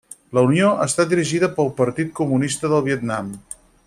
[0.35, 3.31] La unió està dirigida pel Partit Comunista del Vietnam.